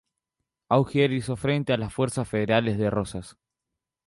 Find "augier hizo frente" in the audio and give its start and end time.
0.67-1.73